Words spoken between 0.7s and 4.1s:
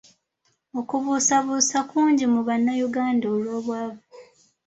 Okubuusabuusa kungi mu Bannayuganda olw’obwavu.